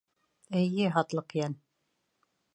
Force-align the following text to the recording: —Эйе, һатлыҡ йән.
—Эйе, 0.61 0.87
һатлыҡ 0.95 1.37
йән. 1.41 1.57